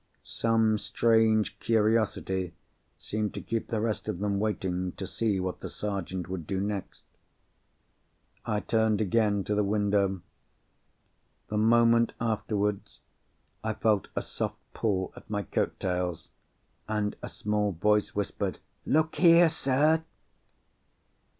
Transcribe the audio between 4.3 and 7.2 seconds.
waiting, to see what the Sergeant would do next.